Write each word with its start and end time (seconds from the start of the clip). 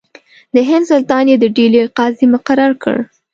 د 0.53 0.55
هند 0.69 0.85
سلطان 0.91 1.25
یې 1.31 1.37
د 1.39 1.45
ډهلي 1.55 1.81
قاضي 1.97 2.25
مقرر 2.33 2.71
کړ. 2.83 2.97